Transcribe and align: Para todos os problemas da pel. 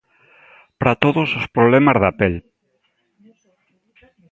Para 0.79 0.99
todos 1.03 1.29
os 1.39 1.45
problemas 1.55 1.97
da 2.03 2.11
pel. 2.19 2.35